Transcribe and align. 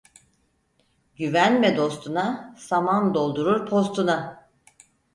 Güvenme 1.15 1.71
dostuna, 1.77 2.25
saman 2.59 3.13
doldurur 3.19 3.65
postuna. 3.69 4.21